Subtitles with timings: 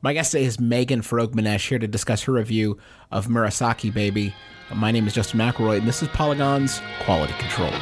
[0.00, 2.78] My guest today is Megan Farokhmanesh here to discuss her review
[3.10, 4.32] of Murasaki Baby.
[4.72, 7.72] My name is Justin McElroy, and this is Polygon's Quality Control.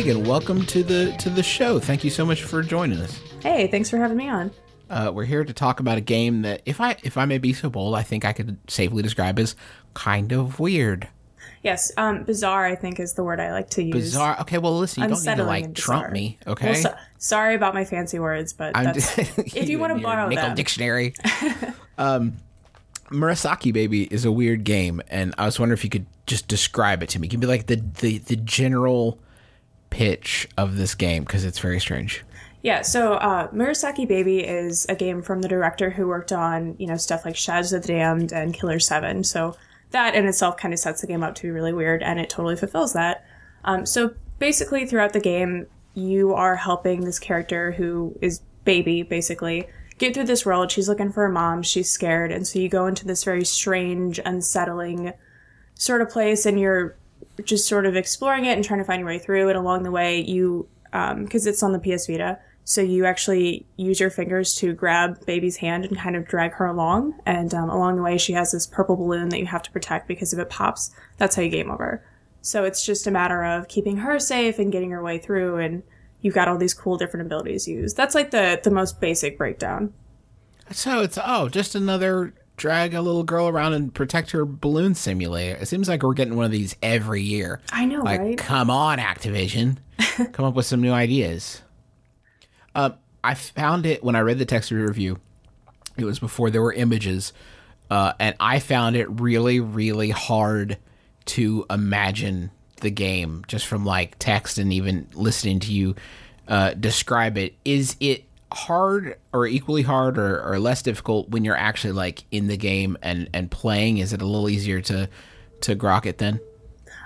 [0.00, 1.78] Megan, welcome to the to the show.
[1.78, 3.20] Thank you so much for joining us.
[3.42, 4.50] Hey, thanks for having me on.
[4.88, 7.52] Uh, we're here to talk about a game that, if I if I may be
[7.52, 9.54] so bold, I think I could safely describe as
[9.92, 11.06] kind of weird.
[11.62, 12.64] Yes, um, bizarre.
[12.64, 13.92] I think is the word I like to use.
[13.92, 14.40] Bizarre.
[14.40, 16.38] Okay, well, listen, you don't need to like trump me.
[16.46, 20.02] Okay, Well, so- sorry about my fancy words, but that's, just- if you want to
[20.02, 21.12] borrow nickel them, dictionary.
[21.98, 22.38] um,
[23.10, 27.02] Murasaki Baby is a weird game, and I was wondering if you could just describe
[27.02, 27.28] it to me.
[27.28, 29.18] Give me like the the, the general
[29.90, 32.24] pitch of this game because it's very strange.
[32.62, 32.82] yeah.
[32.82, 36.96] So, uh, Murasaki Baby is a game from the director who worked on you know
[36.96, 39.24] stuff like Shadows of the Damned and Killer Seven.
[39.24, 39.56] So
[39.90, 42.30] that in itself kind of sets the game up to be really weird, and it
[42.30, 43.24] totally fulfills that.
[43.64, 49.66] Um, so basically, throughout the game, you are helping this character who is baby, basically,
[49.98, 50.70] get through this world.
[50.70, 51.62] She's looking for her mom.
[51.62, 55.12] She's scared, and so you go into this very strange, unsettling
[55.74, 56.96] sort of place, and you're
[57.40, 59.48] just sort of exploring it and trying to find your way through.
[59.48, 63.98] And along the way, you because it's on the PS Vita, so you actually use
[64.00, 67.18] your fingers to grab baby's hand and kind of drag her along.
[67.26, 70.06] And um, along the way, she has this purple balloon that you have to protect
[70.06, 72.04] because if it pops, that's how you game over.
[72.42, 75.82] So it's just a matter of keeping her safe and getting her way through, and
[76.20, 77.96] you've got all these cool different abilities used.
[77.96, 79.92] That's like the the most basic breakdown.
[80.70, 85.56] So it's oh, just another drag a little girl around and protect her balloon simulator.
[85.58, 87.58] It seems like we're getting one of these every year.
[87.72, 88.36] I know, Like, right?
[88.38, 89.78] come on, Activision,
[90.32, 91.62] come up with some new ideas.
[92.74, 92.90] Uh,
[93.24, 95.18] I found it when I read the text review.
[95.96, 97.32] It was before there were images,
[97.90, 100.76] uh, and I found it really, really hard
[101.26, 102.50] to imagine
[102.82, 105.94] the game just from like text and even listening to you
[106.46, 107.54] uh, describe it.
[107.64, 112.46] Is it hard or equally hard or, or less difficult when you're actually like in
[112.46, 113.98] the game and and playing?
[113.98, 115.08] Is it a little easier to
[115.62, 116.40] to grok it then?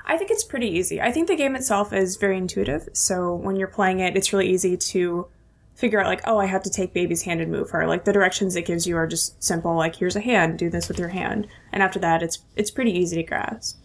[0.06, 1.00] I think it's pretty easy.
[1.00, 2.88] I think the game itself is very intuitive.
[2.92, 5.26] So when you're playing it, it's really easy to
[5.74, 7.86] figure out like, oh, I have to take baby's hand and move her.
[7.86, 9.74] Like the directions it gives you are just simple.
[9.74, 12.92] Like here's a hand, do this with your hand, and after that, it's it's pretty
[12.92, 13.78] easy to grasp.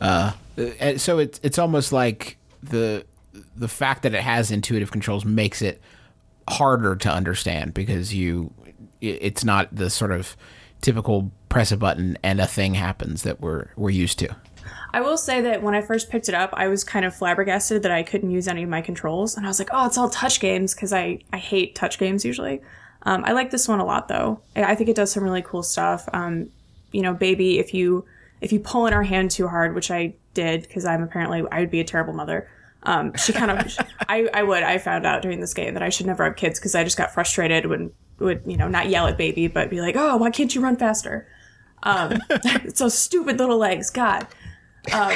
[0.00, 0.32] Uh,
[0.96, 3.04] so it's it's almost like the
[3.56, 5.80] the fact that it has intuitive controls makes it
[6.48, 8.52] harder to understand because you
[9.00, 10.36] it's not the sort of
[10.80, 14.34] typical press a button and a thing happens that we're we're used to.
[14.94, 17.82] I will say that when I first picked it up, I was kind of flabbergasted
[17.82, 20.10] that I couldn't use any of my controls, and I was like, oh, it's all
[20.10, 22.60] touch games because I I hate touch games usually.
[23.04, 24.40] Um, I like this one a lot though.
[24.54, 26.08] I think it does some really cool stuff.
[26.12, 26.50] Um,
[26.92, 28.04] you know, baby, if you
[28.40, 31.60] if you pull in her hand too hard, which I did because I'm apparently I
[31.60, 32.48] would be a terrible mother.
[32.84, 33.76] Um, she kind of
[34.08, 36.58] I I would I found out during this game that I should never have kids
[36.58, 39.80] because I just got frustrated when would you know not yell at baby but be
[39.80, 41.28] like oh why can't you run faster?
[41.84, 42.18] Um
[42.76, 44.26] those stupid little legs god.
[44.92, 45.12] Um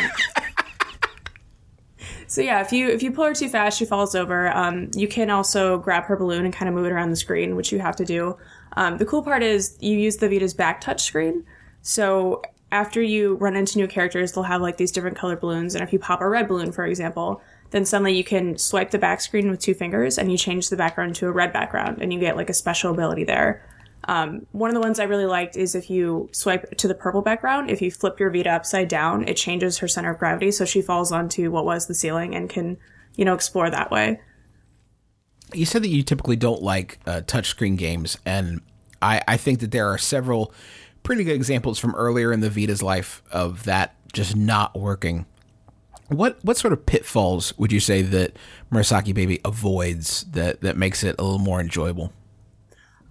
[2.28, 4.48] so yeah if you if you pull her too fast she falls over.
[4.52, 7.56] Um you can also grab her balloon and kind of move it around the screen
[7.56, 8.36] which you have to do.
[8.76, 11.44] Um, the cool part is you use the vita's back touch screen.
[11.80, 15.82] So after you run into new characters they'll have like these different colored balloons and
[15.82, 17.40] if you pop a red balloon for example
[17.70, 20.76] then suddenly you can swipe the back screen with two fingers and you change the
[20.76, 23.62] background to a red background and you get like a special ability there
[24.08, 27.22] um, one of the ones I really liked is if you swipe to the purple
[27.22, 30.64] background, if you flip your Vita upside down, it changes her center of gravity so
[30.64, 32.76] she falls onto what was the ceiling and can,
[33.16, 34.20] you know, explore that way.
[35.52, 38.60] You said that you typically don't like uh, touchscreen games, and
[39.00, 40.52] I, I think that there are several
[41.02, 45.24] pretty good examples from earlier in the Vita's life of that just not working.
[46.08, 48.36] What what sort of pitfalls would you say that
[48.70, 52.12] Murasaki Baby avoids that that makes it a little more enjoyable?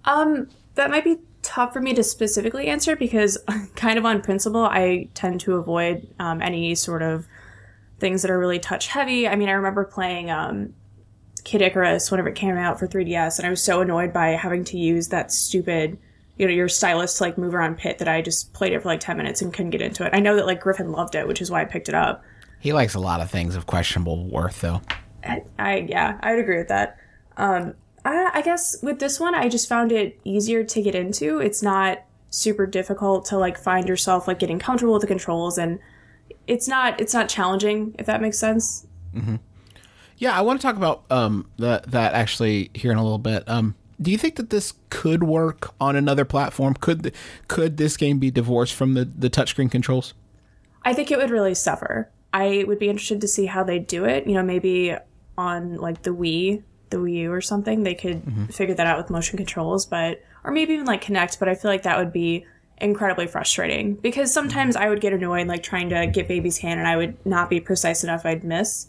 [0.06, 3.38] Um, that might be tough for me to specifically answer because,
[3.76, 7.26] kind of on principle, I tend to avoid um, any sort of
[7.98, 9.26] things that are really touch heavy.
[9.26, 10.74] I mean, I remember playing um,
[11.44, 14.64] Kid Icarus whenever it came out for 3DS, and I was so annoyed by having
[14.64, 15.98] to use that stupid,
[16.36, 18.88] you know, your stylus to like move around pit that I just played it for
[18.88, 20.10] like 10 minutes and couldn't get into it.
[20.12, 22.22] I know that like Griffin loved it, which is why I picked it up.
[22.66, 24.82] He likes a lot of things of questionable worth, though.
[25.22, 26.98] I, I yeah, I would agree with that.
[27.36, 27.74] Um,
[28.04, 31.38] I, I guess with this one, I just found it easier to get into.
[31.38, 35.78] It's not super difficult to like find yourself like getting comfortable with the controls, and
[36.48, 38.84] it's not it's not challenging if that makes sense.
[40.18, 43.48] Yeah, I want to talk about um that that actually here in a little bit.
[43.48, 46.74] Um, do you think that this could work on another platform?
[46.74, 47.14] Could th-
[47.46, 50.14] could this game be divorced from the the touchscreen controls?
[50.84, 52.10] I think it would really suffer.
[52.36, 54.26] I would be interested to see how they do it.
[54.26, 54.94] You know, maybe
[55.38, 58.44] on like the Wii, the Wii U or something, they could mm-hmm.
[58.46, 61.38] figure that out with motion controls, but or maybe even like Kinect.
[61.38, 62.44] But I feel like that would be
[62.76, 66.86] incredibly frustrating because sometimes I would get annoyed like trying to get baby's hand and
[66.86, 68.26] I would not be precise enough.
[68.26, 68.86] I'd miss.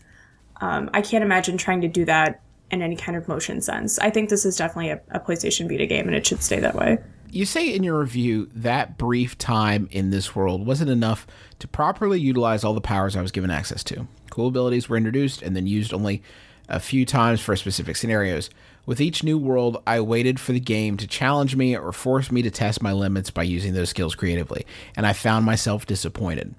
[0.60, 3.98] Um, I can't imagine trying to do that in any kind of motion sense.
[4.00, 6.76] I think this is definitely a, a PlayStation Vita game and it should stay that
[6.76, 6.98] way.
[7.30, 11.28] You say in your review that brief time in this world wasn't enough
[11.60, 14.08] to properly utilize all the powers I was given access to.
[14.30, 16.24] Cool abilities were introduced and then used only
[16.70, 18.50] a few times for specific scenarios.
[18.86, 22.42] With each new world, I waited for the game to challenge me or force me
[22.44, 24.66] to test my limits by using those skills creatively,
[24.96, 26.56] and I found myself disappointed.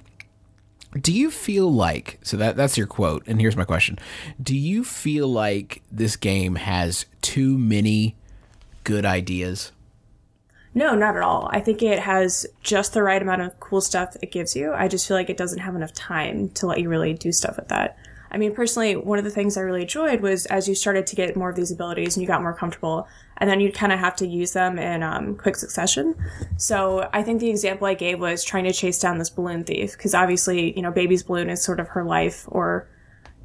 [1.01, 3.99] Do you feel like so that that's your quote and here's my question.
[4.43, 8.17] Do you feel like this game has too many
[8.85, 9.73] good ideas?
[10.75, 11.49] No, not at all.
[11.53, 14.73] I think it has just the right amount of cool stuff it gives you.
[14.73, 17.57] I just feel like it doesn't have enough time to let you really do stuff
[17.57, 17.97] with that.
[18.31, 21.17] I mean, personally, one of the things I really enjoyed was as you started to
[21.17, 23.99] get more of these abilities and you got more comfortable, and then you'd kind of
[23.99, 26.15] have to use them in um, quick succession.
[26.59, 29.93] So I think the example I gave was trying to chase down this balloon thief,
[29.93, 32.87] because obviously, you know, baby's balloon is sort of her life or,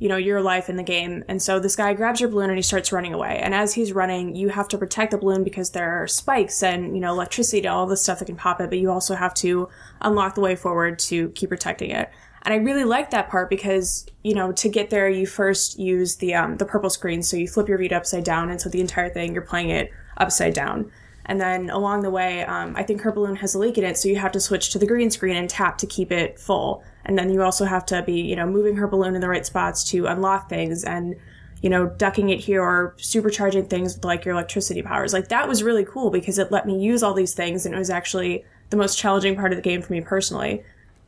[0.03, 1.23] you know, your life in the game.
[1.29, 3.39] And so this guy grabs your balloon and he starts running away.
[3.41, 6.93] And as he's running, you have to protect the balloon because there are spikes and,
[6.93, 9.33] you know, electricity, and all the stuff that can pop it, but you also have
[9.35, 9.69] to
[10.01, 12.09] unlock the way forward to keep protecting it.
[12.41, 16.17] And I really like that part because, you know, to get there, you first use
[16.17, 17.23] the, um, the purple screen.
[17.23, 18.49] So you flip your Vita upside down.
[18.49, 20.91] And so the entire thing, you're playing it upside down.
[21.27, 23.97] And then along the way, um, I think her balloon has a leak in it.
[23.97, 26.83] So you have to switch to the green screen and tap to keep it full.
[27.05, 29.45] And then you also have to be, you know, moving her balloon in the right
[29.45, 31.15] spots to unlock things and,
[31.61, 35.13] you know, ducking it here or supercharging things with like your electricity powers.
[35.13, 37.77] Like that was really cool because it let me use all these things and it
[37.77, 40.63] was actually the most challenging part of the game for me personally.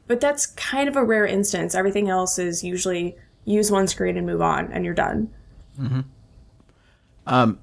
[0.08, 1.74] But that's kind of a rare instance.
[1.74, 3.16] Everything else is usually
[3.46, 5.32] use one screen and move on, and you're done.
[5.80, 6.02] Mm-hmm.
[7.28, 7.60] Um,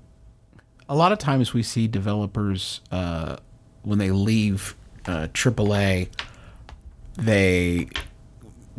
[0.88, 3.36] a lot of times we see developers uh,
[3.82, 4.74] when they leave
[5.06, 6.08] uh, AAA,
[7.16, 7.88] they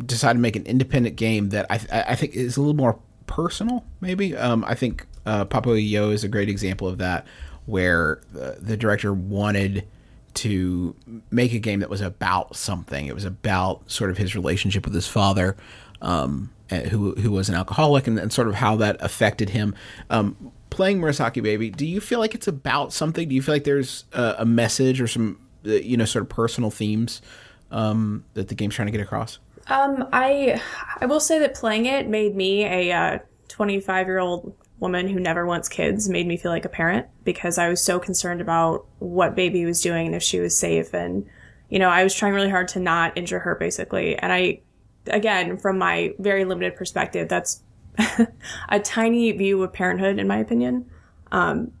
[0.04, 3.84] decide to make an independent game that I, I think is a little more personal.
[4.00, 5.78] Maybe um, I think uh, Papo
[6.12, 7.26] is a great example of that,
[7.66, 9.86] where the, the director wanted
[10.34, 10.94] to
[11.30, 13.06] make a game that was about something.
[13.06, 15.56] It was about sort of his relationship with his father,
[16.02, 19.74] um, who who was an alcoholic, and, and, sort of how that affected him.
[20.10, 23.28] Um, playing Murasaki Baby, do you feel like it's about something?
[23.28, 26.28] Do you feel like there's a, a message or some uh, you know sort of
[26.28, 27.22] personal themes
[27.70, 29.38] um, that the game's trying to get across?
[29.68, 30.60] Um, I
[31.00, 35.20] I will say that playing it made me a 25 uh, year old woman who
[35.20, 38.86] never wants kids made me feel like a parent because I was so concerned about
[38.98, 40.92] what baby was doing and if she was safe.
[40.92, 41.26] And,
[41.70, 44.16] you know, I was trying really hard to not injure her basically.
[44.18, 44.60] And I,
[45.06, 47.62] again, from my very limited perspective, that's
[48.68, 50.90] a tiny view of parenthood, in my opinion.
[51.32, 51.72] Um,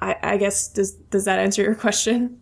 [0.00, 2.40] I, I guess does does that answer your question?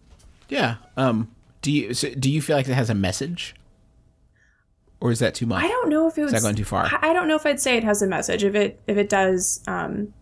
[0.48, 0.76] Yeah.
[0.96, 1.30] Um,
[1.62, 3.54] do you so do you feel like it has a message?
[5.00, 5.62] Or is that too much?
[5.62, 6.88] I don't know if it was is that going too far.
[7.02, 8.44] I don't know if I'd say it has a message.
[8.44, 10.12] If it if it does, um,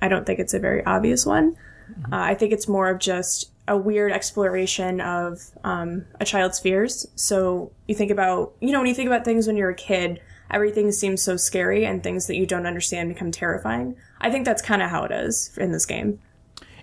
[0.00, 1.56] I don't think it's a very obvious one.
[1.90, 2.12] Mm-hmm.
[2.12, 7.06] Uh, I think it's more of just a weird exploration of um, a child's fears.
[7.16, 10.20] So you think about you know when you think about things when you're a kid,
[10.50, 13.96] everything seems so scary, and things that you don't understand become terrifying.
[14.20, 16.20] I think that's kind of how it is in this game.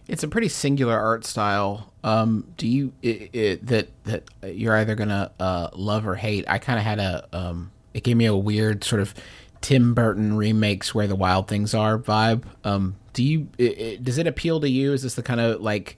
[0.08, 1.92] It's a pretty singular art style.
[2.04, 6.46] Um, do you it, it, that that you're either gonna uh, love or hate?
[6.48, 9.14] I kind of had a um, it gave me a weird sort of
[9.62, 12.44] Tim Burton remakes where the wild things are vibe.
[12.64, 14.94] Um, do you it, does it appeal to you?
[14.94, 15.98] Is this the kind of like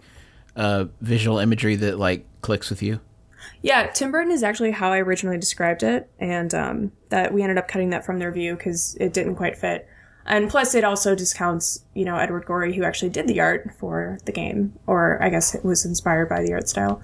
[0.56, 3.02] uh, visual imagery that like clicks with you?
[3.62, 7.58] Yeah, Tim Burton is actually how I originally described it, and um, that we ended
[7.58, 9.88] up cutting that from their view because it didn't quite fit.
[10.28, 14.20] And plus, it also discounts, you know, Edward Gorey, who actually did the art for
[14.26, 17.02] the game, or I guess it was inspired by the art style.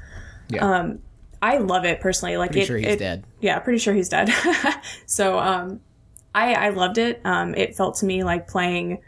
[0.50, 0.65] Yeah.
[0.65, 1.00] Um,
[1.42, 2.36] I love it personally.
[2.38, 3.24] Like, pretty it, sure he's it, dead.
[3.39, 4.30] Yeah, pretty sure he's dead.
[5.06, 5.80] so, um,
[6.36, 7.22] I, I loved it.
[7.24, 9.01] Um, it felt to me like playing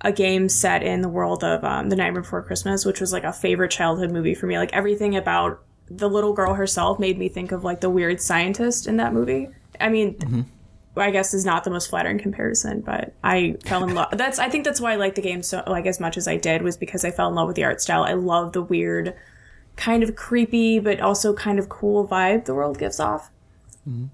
[0.00, 3.24] a game set in the world of um, The Night Before Christmas, which was like
[3.24, 4.58] a favorite childhood movie for me.
[4.58, 8.86] Like everything about the little girl herself made me think of like the weird scientist
[8.86, 9.48] in that movie.
[9.80, 10.42] I mean, mm-hmm.
[11.04, 14.08] I guess is not the most flattering comparison, but I fell in love.
[14.12, 16.36] That's I think that's why I liked the game so like as much as I
[16.36, 18.04] did was because I fell in love with the art style.
[18.04, 19.14] I love the weird,
[19.76, 23.30] kind of creepy but also kind of cool vibe the world gives off.
[23.88, 24.06] Mm-hmm.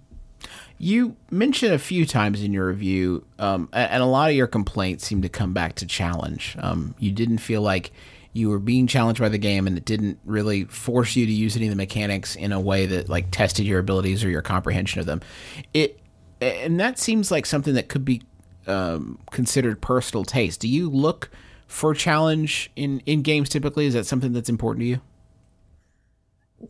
[0.78, 5.06] You mentioned a few times in your review, um, and a lot of your complaints
[5.06, 6.56] seem to come back to challenge.
[6.58, 7.92] Um, you didn't feel like
[8.32, 11.56] you were being challenged by the game, and it didn't really force you to use
[11.56, 14.98] any of the mechanics in a way that like tested your abilities or your comprehension
[14.98, 15.20] of them.
[15.72, 16.00] It
[16.42, 18.22] and that seems like something that could be
[18.66, 20.60] um, considered personal taste.
[20.60, 21.30] Do you look
[21.66, 23.86] for challenge in in games typically?
[23.86, 25.00] Is that something that's important to you?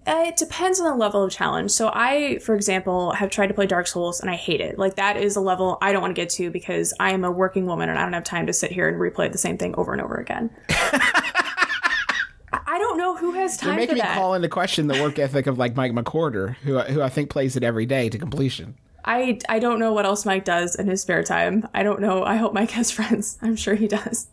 [0.07, 1.71] Uh, it depends on the level of challenge.
[1.71, 4.79] So I, for example, have tried to play Dark Souls and I hate it.
[4.79, 7.31] Like that is a level I don't want to get to because I am a
[7.31, 9.75] working woman and I don't have time to sit here and replay the same thing
[9.76, 10.49] over and over again.
[12.55, 14.14] I don't know who has time You're making me that.
[14.14, 17.55] call into question the work ethic of like Mike McWhertor, who who I think plays
[17.57, 18.76] it every day to completion.
[19.04, 21.68] I I don't know what else Mike does in his spare time.
[21.75, 22.23] I don't know.
[22.25, 23.38] I hope Mike has friends.
[23.42, 24.28] I'm sure he does.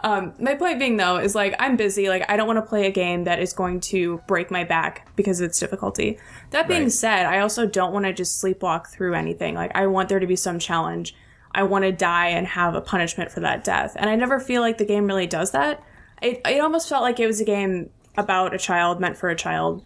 [0.00, 2.08] Um, my point being though is like I'm busy.
[2.08, 5.08] Like I don't want to play a game that is going to break my back
[5.16, 6.18] because of its difficulty.
[6.50, 6.92] That being Right.
[6.92, 9.54] said, I also don't want to just sleepwalk through anything.
[9.54, 11.14] Like I want there to be some challenge.
[11.52, 13.94] I want to die and have a punishment for that death.
[13.96, 15.82] And I never feel like the game really does that.
[16.22, 19.36] It it almost felt like it was a game about a child meant for a
[19.36, 19.82] child.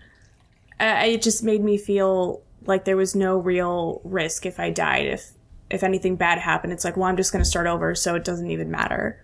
[0.79, 5.07] Uh, it just made me feel like there was no real risk if I died.
[5.07, 5.33] If
[5.71, 8.25] if anything bad happened, it's like, well, I'm just going to start over, so it
[8.25, 9.19] doesn't even matter.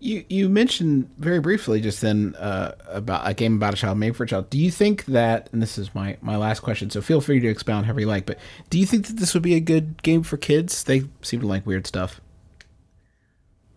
[0.00, 4.16] You you mentioned very briefly just then uh, about a game about a child made
[4.16, 4.48] for a child.
[4.48, 5.48] Do you think that?
[5.52, 8.24] And this is my my last question, so feel free to expound however you like.
[8.24, 8.38] But
[8.70, 10.84] do you think that this would be a good game for kids?
[10.84, 12.20] They seem to like weird stuff.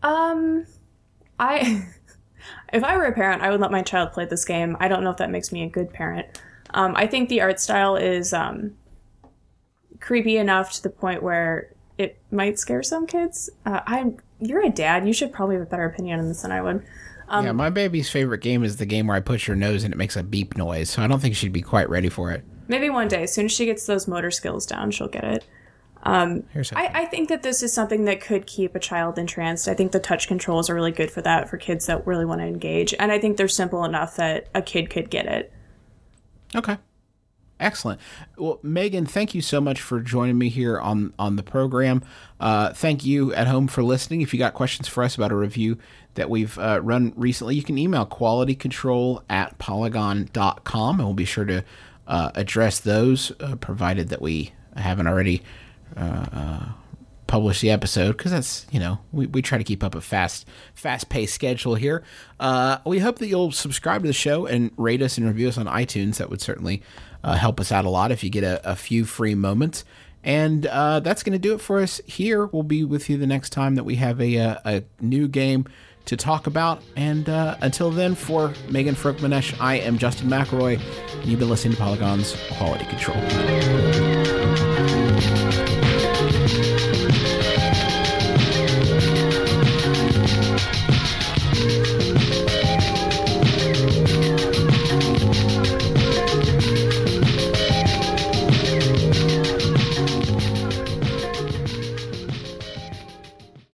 [0.03, 0.67] Um,
[1.39, 1.87] I
[2.73, 4.77] if I were a parent, I would let my child play this game.
[4.79, 6.27] I don't know if that makes me a good parent.
[6.73, 8.73] Um, I think the art style is um,
[9.99, 13.49] creepy enough to the point where it might scare some kids.
[13.65, 15.05] Uh, I'm you're a dad.
[15.05, 16.83] You should probably have a better opinion on this than I would.
[17.27, 19.93] Um, yeah, my baby's favorite game is the game where I push her nose and
[19.93, 20.89] it makes a beep noise.
[20.89, 22.43] So I don't think she'd be quite ready for it.
[22.67, 25.45] Maybe one day, as soon as she gets those motor skills down, she'll get it.
[26.03, 29.67] Here's I, I think that this is something that could keep a child entranced.
[29.67, 32.41] I think the touch controls are really good for that for kids that really want
[32.41, 35.53] to engage, and I think they're simple enough that a kid could get it.
[36.55, 36.77] Okay.
[37.59, 38.01] Excellent.
[38.37, 42.03] Well, Megan, thank you so much for joining me here on on the program.
[42.39, 44.21] Uh, thank you at home for listening.
[44.21, 45.77] If you got questions for us about a review
[46.15, 51.45] that we've uh, run recently, you can email qualitycontrol at polygon.com and we'll be sure
[51.45, 51.63] to
[52.07, 55.43] uh, address those, uh, provided that we haven't already
[57.31, 60.45] publish the episode because that's you know we, we try to keep up a fast
[60.73, 62.03] fast paced schedule here.
[62.41, 65.57] Uh, we hope that you'll subscribe to the show and rate us and review us
[65.57, 66.17] on itunes.
[66.17, 66.83] That would certainly
[67.23, 69.85] uh, help us out a lot if you get a, a few free moments.
[70.25, 72.47] And uh, that's going to do it for us here.
[72.47, 75.67] We'll be with you the next time that we have a, a, a new game
[76.05, 76.83] to talk about.
[76.97, 80.81] And uh, until then for megan Farokhmanesh, i am justin mcelroy.
[81.13, 83.15] And you've been listening to polygon's quality control